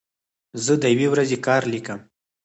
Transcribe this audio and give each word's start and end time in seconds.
زه 0.63 0.73
د 0.81 0.83
یوې 0.93 1.07
ورځې 1.13 1.37
کار 1.47 1.61
لیکم. 1.73 1.99